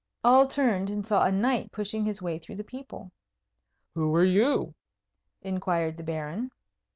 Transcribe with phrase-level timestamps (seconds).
[0.23, 3.11] All turned and saw a knight pushing his way through the people.
[3.93, 4.73] "Who are you?"
[5.43, 6.49] inquired the Baron.